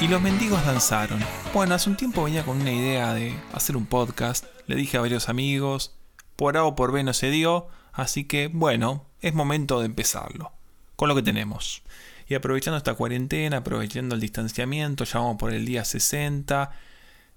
[0.00, 1.18] y los mendigos danzaron.
[1.52, 5.00] Bueno, hace un tiempo venía con una idea de hacer un podcast, le dije a
[5.00, 5.96] varios amigos,
[6.36, 10.52] por A o por B no se dio, así que bueno, es momento de empezarlo,
[10.94, 11.82] con lo que tenemos.
[12.28, 16.70] Y aprovechando esta cuarentena, aprovechando el distanciamiento, ya vamos por el día 60,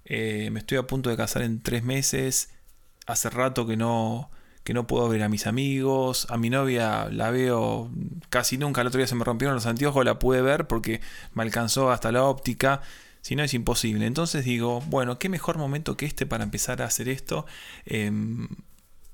[0.05, 2.52] eh, me estoy a punto de casar en tres meses,
[3.07, 4.30] hace rato que no,
[4.73, 7.89] no puedo ver a mis amigos, a mi novia la veo
[8.30, 11.02] casi nunca, el otro día se me rompieron los anteojos, la pude ver porque
[11.34, 12.81] me alcanzó hasta la óptica,
[13.21, 14.05] si no es imposible.
[14.05, 17.45] Entonces digo, bueno, qué mejor momento que este para empezar a hacer esto,
[17.85, 18.47] em,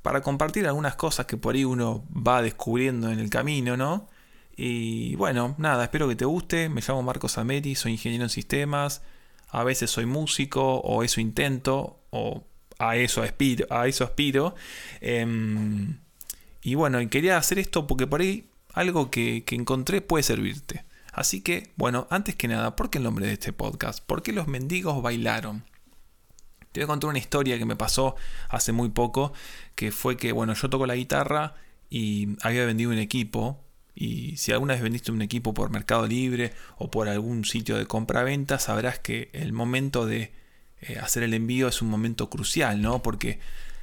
[0.02, 4.08] para compartir algunas cosas que por ahí uno va descubriendo en el camino, ¿no?
[4.56, 9.04] Y bueno, nada, espero que te guste, me llamo Marcos Ameri, soy ingeniero en sistemas,
[9.50, 12.44] a veces soy músico o eso intento, o
[12.80, 13.66] a eso aspiro.
[13.70, 14.56] A eso aspiro.
[15.02, 15.98] Em,
[16.62, 20.86] y bueno, quería hacer esto porque por ahí algo que, encontré puede servirte.
[21.12, 24.04] Así que, bueno, antes que nada, ¿por qué el nombre de este podcast?
[24.06, 25.64] ¿Por qué los mendigos bailaron?
[26.72, 28.16] Te voy a contar una historia que me pasó
[28.50, 29.34] hace muy poco,
[29.74, 31.56] que fue que, bueno, yo toco la guitarra
[31.90, 33.64] y había vendido un equipo.
[33.96, 37.88] Y si alguna vez vendiste un equipo por Mercado Libre o por algún sitio de
[37.88, 40.32] compra-venta, sabrás que el momento de
[40.82, 43.02] eh, hacer el envío es un momento crucial, ¿no?
[43.02, 43.40] Porque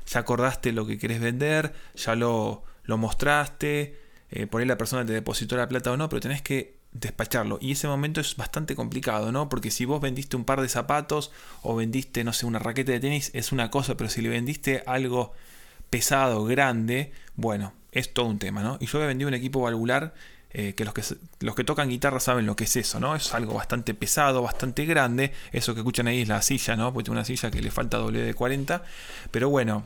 [0.06, 3.98] ya acordaste lo que querés vender, ya lo, lo mostraste,
[4.30, 7.58] eh, por ahí la persona te depositó la plata o no, pero tenés que despacharlo.
[7.60, 9.48] Y ese momento es bastante complicado, ¿no?
[9.48, 13.00] Porque si vos vendiste un par de zapatos o vendiste, no sé, una raqueta de
[13.00, 15.32] tenis, es una cosa, pero si le vendiste algo
[15.90, 18.78] pesado, grande, bueno, es todo un tema, ¿no?
[18.80, 20.14] Y yo he vendido un equipo valvular
[20.56, 21.02] eh, que, los que
[21.40, 23.16] los que tocan guitarra saben lo que es eso, ¿no?
[23.16, 25.32] Es algo bastante pesado, bastante grande.
[25.50, 26.92] Eso que escuchan ahí es la silla, ¿no?
[26.92, 28.84] Porque tiene una silla que le falta doble de 40.
[29.32, 29.84] Pero bueno,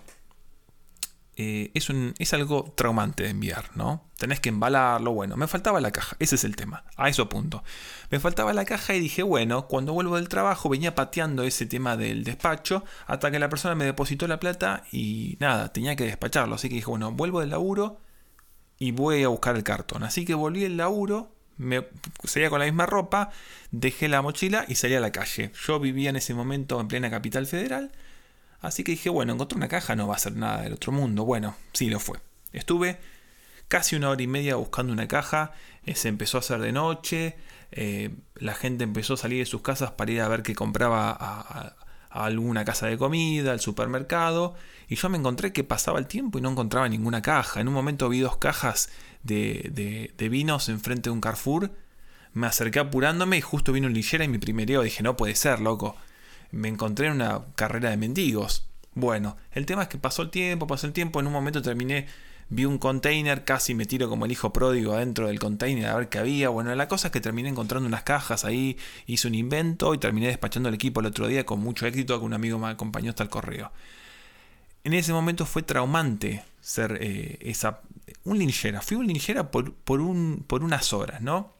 [1.37, 4.05] eh, es, un, es algo traumante de enviar, ¿no?
[4.19, 7.63] Tenés que embalarlo, bueno, me faltaba la caja, ese es el tema, a eso punto.
[8.11, 11.97] Me faltaba la caja y dije, bueno, cuando vuelvo del trabajo venía pateando ese tema
[11.97, 16.57] del despacho hasta que la persona me depositó la plata y nada, tenía que despacharlo,
[16.57, 18.01] así que dije, bueno, vuelvo del laburo
[18.79, 20.05] y voy a buscar el cartón.
[20.05, 21.87] Así que volví el laburo, me
[22.25, 23.31] salía con la misma ropa,
[23.71, 25.53] dejé la mochila y salí a la calle.
[25.67, 27.93] Yo vivía en ese momento en plena capital federal,
[28.61, 31.25] así que dije, bueno, encontré una caja, no va a ser nada del otro mundo.
[31.25, 32.19] Bueno, sí lo fue.
[32.53, 32.99] Estuve
[33.67, 35.53] casi una hora y media buscando una caja,
[35.85, 37.37] eh, se empezó a hacer de noche,
[37.71, 41.11] eh, la gente empezó a salir de sus casas para ir a ver qué compraba
[41.11, 41.77] a a
[42.25, 44.55] alguna casa de comida, al supermercado,
[44.89, 47.61] y yo me encontré que pasaba el tiempo y no encontraba ninguna caja.
[47.61, 48.91] En un momento vi dos cajas
[49.23, 51.71] de, de, vinos enfrente de un Carrefour,
[52.33, 54.83] me acerqué apurándome y justo vino un lillera y me primereo.
[54.83, 55.97] Dije, no puede ser, loco.
[56.51, 58.69] Me encontré en una carrera de mendigos.
[58.95, 62.07] Bueno, el tema es que pasó el tiempo, pasó el tiempo, en un momento terminé
[62.51, 66.09] vi un container, casi me tiro como el hijo pródigo adentro del container a ver
[66.09, 66.49] qué había.
[66.49, 70.29] Bueno, la cosa es que terminé encontrando unas cajas ahí, hice un invento y terminé
[70.29, 73.23] despachando el equipo el otro día con mucho éxito, que un amigo me acompañó hasta
[73.23, 73.73] el correo.
[74.85, 77.81] En ese momento fue traumante ser eh, esa,
[78.25, 78.81] un linchera.
[78.81, 81.53] Fui un linchera por, por, un, por unas horas, ¿no?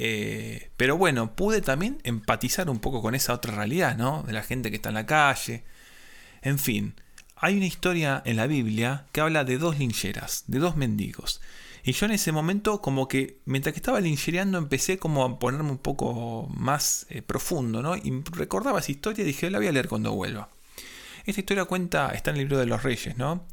[0.00, 4.22] Eh, pero bueno, pude también empatizar un poco con esa otra realidad, ¿no?
[4.22, 5.64] De la gente que está en la calle.
[6.42, 6.94] En fin,
[7.40, 11.40] hay una historia en la Biblia que habla de dos lincheras, de dos mendigos.
[11.84, 15.70] Y yo en ese momento, como que mientras que estaba linchereando, empecé como a ponerme
[15.70, 17.96] un poco más eh, profundo, ¿no?
[17.96, 20.50] Y recordaba esa historia y dije, la voy a leer cuando vuelva.
[21.24, 23.46] Esta historia cuenta, está en el libro de los reyes, ¿no?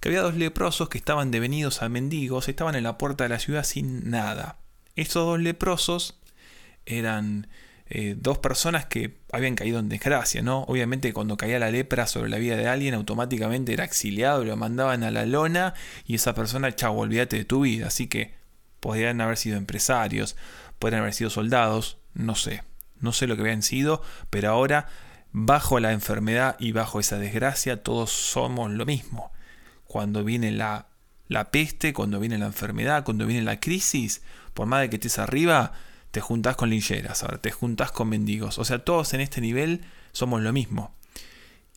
[0.00, 3.38] Que había dos leprosos que estaban devenidos a mendigos, estaban en la puerta de la
[3.38, 4.58] ciudad sin nada.
[4.96, 6.18] Estos dos leprosos
[6.86, 7.48] eran
[7.90, 10.64] eh, dos personas que habían caído en desgracia, ¿no?
[10.64, 15.02] Obviamente cuando caía la lepra sobre la vida de alguien, automáticamente era exiliado, lo mandaban
[15.04, 15.72] a la lona
[16.06, 17.86] y esa persona, chavo, olvídate de tu vida.
[17.86, 18.34] Así que
[18.80, 20.36] podrían haber sido empresarios,
[20.78, 22.62] podrían haber sido soldados, no sé,
[23.00, 24.88] no sé lo que habían sido, pero ahora,
[25.32, 29.32] bajo la enfermedad y bajo esa desgracia, todos somos lo mismo.
[29.86, 30.88] Cuando viene la,
[31.28, 34.20] la peste, cuando viene la enfermedad, cuando viene la crisis,
[34.52, 35.72] por más de que estés arriba,
[36.10, 38.58] te juntás con lincheras, ahora te juntás con mendigos.
[38.58, 40.94] O sea, todos en este nivel somos lo mismo.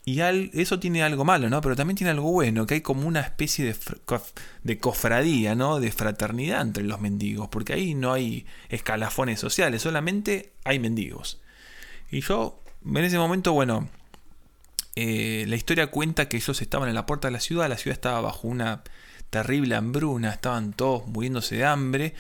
[0.04, 1.62] Y eso tiene algo malo, ¿no?
[1.62, 3.76] Pero también tiene algo bueno, que hay como una especie
[4.64, 5.80] de, cofradía, ¿no?
[5.80, 11.40] De fraternidad entre los mendigos, porque ahí no hay escalafones sociales, solamente hay mendigos.
[12.10, 13.90] Y yo, en ese momento, bueno,
[14.96, 17.94] eh, la historia cuenta que ellos estaban en la puerta de la ciudad, la ciudad
[17.94, 18.82] estaba bajo una
[19.30, 22.16] terrible hambruna, estaban todos muriéndose de hambre,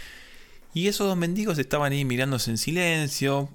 [0.73, 3.49] y esos dos mendigos estaban ahí mirándose en silencio.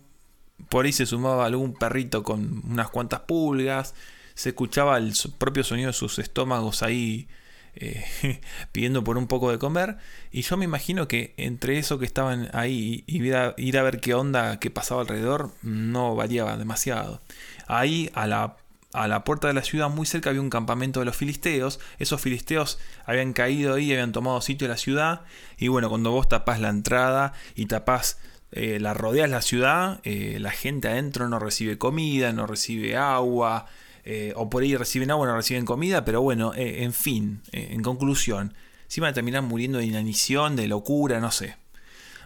[0.68, 3.94] Por ahí se sumaba algún perrito con unas cuantas pulgas.
[4.34, 7.28] Se escuchaba el propio sonido de sus estómagos ahí
[7.74, 8.04] eh,
[8.72, 9.96] pidiendo por un poco de comer.
[10.32, 13.82] Y yo me imagino que entre eso que estaban ahí y ir a, ir a
[13.82, 17.20] ver qué onda, qué pasaba alrededor, no variaba demasiado.
[17.66, 18.56] Ahí a la
[18.92, 21.80] a la puerta de la ciudad, muy cerca había un campamento de los filisteos.
[21.98, 25.22] Esos filisteos habían caído ahí, habían tomado sitio en la ciudad.
[25.58, 28.18] Y bueno, cuando vos tapás la entrada y tapás,
[28.52, 33.66] eh, la rodeas la ciudad, eh, la gente adentro no recibe comida, no recibe agua.
[34.04, 36.04] Eh, o por ahí reciben agua, no reciben comida.
[36.04, 38.54] Pero bueno, en fin, en conclusión,
[38.86, 41.56] si van a terminar muriendo de inanición, de locura, no sé.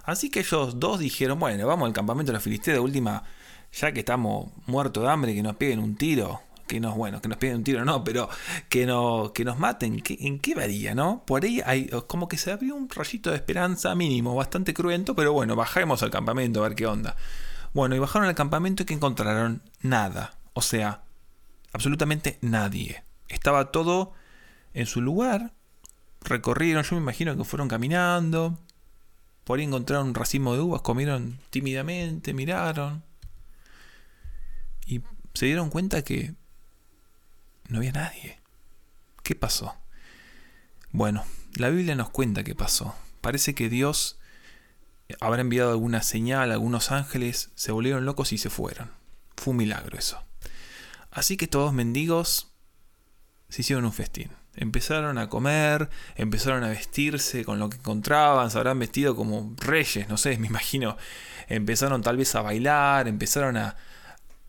[0.05, 3.25] Así que ellos dos dijeron, bueno, vamos al campamento de los filisteos de última,
[3.73, 7.27] ya que estamos muertos de hambre, que nos peguen un tiro que nos, bueno, que
[7.27, 8.29] nos piden un tiro, no, pero
[8.69, 11.25] que, no, que nos maten, ¿en qué varía, no?
[11.27, 15.33] Por ahí hay como que se abrió un rayito de esperanza mínimo, bastante cruento, pero
[15.33, 17.17] bueno, bajemos al campamento a ver qué onda.
[17.75, 21.03] Bueno, y bajaron al campamento y que encontraron nada, o sea,
[21.73, 23.03] absolutamente nadie.
[23.29, 24.13] Estaba todo
[24.73, 25.53] en su lugar,
[26.23, 28.61] recorrieron, yo me imagino que fueron caminando,
[29.43, 33.03] por ahí encontraron un racimo de uvas, comieron tímidamente, miraron
[34.87, 35.01] y
[35.35, 36.35] se dieron cuenta que
[37.71, 38.39] no había nadie.
[39.23, 39.77] ¿Qué pasó?
[40.91, 41.25] Bueno,
[41.55, 42.95] la Biblia nos cuenta qué pasó.
[43.21, 44.19] Parece que Dios
[45.21, 48.91] habrá enviado alguna señal, algunos ángeles se volvieron locos y se fueron.
[49.37, 50.23] Fue un milagro eso.
[51.11, 52.53] Así que todos mendigos
[53.49, 54.31] se hicieron un festín.
[54.55, 60.09] Empezaron a comer, empezaron a vestirse con lo que encontraban, se habrán vestido como reyes,
[60.09, 60.97] no sé, me imagino.
[61.49, 63.77] Empezaron tal vez a bailar, empezaron a,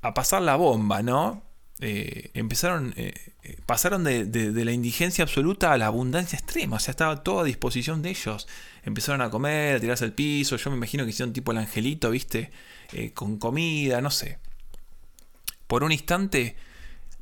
[0.02, 1.44] a pasar la bomba, ¿no?
[1.84, 3.12] Eh, empezaron, eh,
[3.42, 7.44] eh, pasaron de, la indigencia absoluta a la abundancia extrema, o sea, estaba todo a
[7.44, 8.48] disposición de ellos.
[8.84, 12.12] Empezaron a comer, a tirarse al piso, yo me imagino que hicieron tipo el angelito,
[12.12, 12.52] viste,
[13.16, 14.38] con comida, no sé.
[15.66, 16.56] Por un instante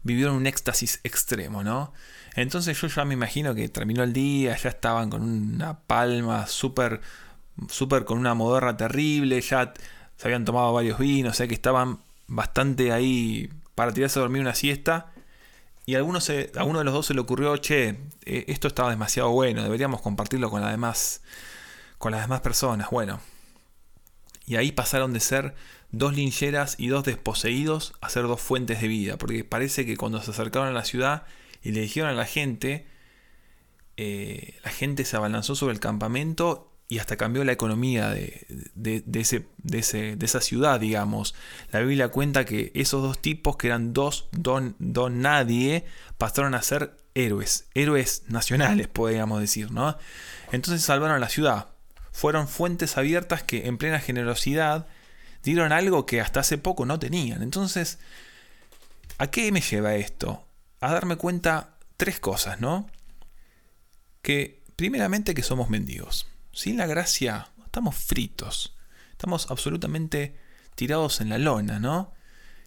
[0.03, 1.93] vivieron un éxtasis extremo, ¿no?
[2.35, 6.99] Entonces yo ya me imagino que terminó el día, ya estaban con una palma súper,
[7.69, 9.73] súper con una modorra terrible, ya
[10.17, 13.49] se habían tomado varios vinos, o sea que estaban bastante ahí
[13.79, 15.13] para tirarse a dormir una siesta.
[15.85, 18.89] Y a, alguno, se, uno de los dos se le ocurrió, che, eh, esto estaba
[18.89, 21.21] demasiado bueno, deberíamos compartirlo con, demás,
[21.97, 22.89] con las demás personas.
[22.89, 23.21] Bueno,
[24.45, 25.55] y ahí pasaron de ser
[25.91, 29.17] dos lincheras y dos desposeídos a ser dos fuentes de vida.
[29.17, 31.23] Porque parece que cuando se acercaron a la ciudad
[31.63, 32.85] y le dijeron a la gente,
[33.95, 38.47] eh, la gente se abalanzó sobre el campamento y hasta cambió la economía de,
[39.13, 41.35] ese, de, esa ciudad, digamos.
[41.71, 45.85] La Biblia cuenta que esos dos tipos, que eran dos don, don nadie,
[46.17, 49.99] pasaron a ser héroes, héroes nacionales, podríamos decir, ¿no?
[50.51, 51.67] Entonces salvaron la ciudad.
[52.11, 54.87] Fueron fuentes abiertas que en plena generosidad
[55.43, 57.43] dieron algo que hasta hace poco no tenían.
[57.43, 57.99] Entonces,
[59.19, 60.43] ¿a qué me lleva esto?
[60.81, 62.89] A darme cuenta tres cosas, ¿no?
[64.23, 66.25] Que primeramente que somos mendigos.
[66.59, 68.75] Sin la gracia estamos fritos.
[69.11, 70.35] Estamos absolutamente
[70.75, 72.11] tirados en la lona, ¿no?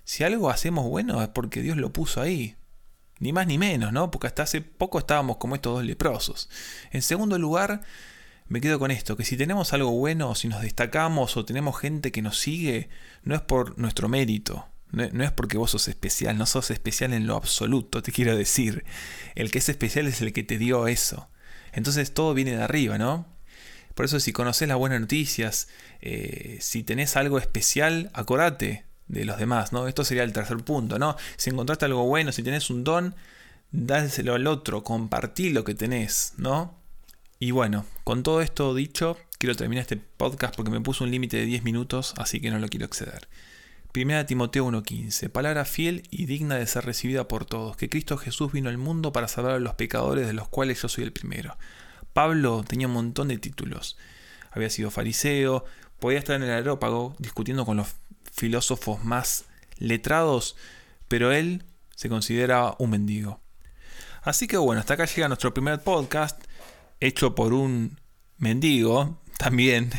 [0.04, 2.56] Si algo hacemos bueno es porque Dios lo puso ahí.
[3.18, 4.10] Ni más ni menos, ¿no?
[4.10, 6.48] Porque hasta hace poco estábamos como estos dos leprosos.
[6.90, 7.82] En segundo lugar,
[8.48, 12.12] me quedo con esto, que si tenemos algo bueno, si nos destacamos, o tenemos gente
[12.12, 12.88] que nos sigue,
[13.24, 17.26] no es por nuestro mérito, no, es porque vos sos especial, no sos especial en
[17.26, 18.86] lo absoluto, te quiero decir.
[19.34, 21.28] El que es especial es el que te dio eso.
[21.74, 23.30] Entonces todo viene de arriba, ¿no?
[23.94, 25.68] Por eso si conoces las buenas noticias,
[26.00, 29.88] eh, si tenés algo especial, acordate de los demás, ¿no?
[29.88, 31.16] Esto sería el tercer punto, ¿no?
[31.36, 33.14] Si encontraste algo bueno, si tenés un don,
[33.70, 36.74] dáselo al otro, compartí lo que tenés, ¿no?
[37.38, 41.36] Y bueno, con todo esto dicho, quiero terminar este podcast porque me puso un límite
[41.38, 43.28] de 10 minutos, así que no lo quiero exceder.
[43.92, 48.52] Primera Timoteo 1:15, palabra fiel y digna de ser recibida por todos, que Cristo Jesús
[48.52, 51.58] vino al mundo para salvar a los pecadores de los cuales yo soy el primero.
[52.12, 53.96] Pablo tenía un montón de títulos.
[54.50, 55.64] Había sido fariseo,
[55.98, 57.94] podía estar en el aerópago discutiendo con los
[58.32, 59.44] filósofos más
[59.78, 60.56] letrados,
[61.08, 61.64] pero él
[61.94, 63.40] se considera un mendigo.
[64.22, 66.42] Así que bueno, hasta acá llega nuestro primer podcast,
[67.00, 67.98] hecho por un
[68.38, 69.90] mendigo también.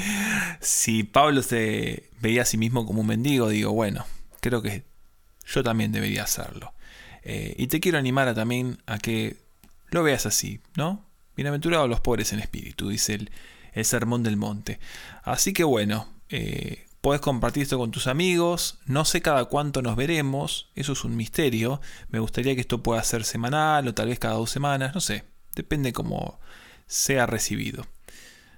[0.60, 4.04] si Pablo se veía a sí mismo como un mendigo, digo, bueno,
[4.40, 4.84] creo que
[5.46, 6.74] yo también debería hacerlo.
[7.22, 9.36] Eh, y te quiero animar a, también a que
[9.90, 11.04] lo veas así, ¿no?
[11.34, 13.14] Bienaventurados los pobres en espíritu, dice
[13.72, 14.78] el, Sermón del Monte.
[15.22, 18.78] Así que bueno, eh, puedes compartir esto con tus amigos.
[18.84, 21.80] No sé cada cuánto nos veremos, eso es un misterio.
[22.10, 25.24] Me gustaría que esto pueda ser semanal o tal vez cada dos semanas, no sé.
[25.54, 26.38] Depende cómo
[26.86, 27.86] sea recibido.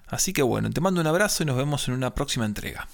[0.08, 2.88] Así que bueno, te mando un abrazo y nos vemos en una próxima entrega.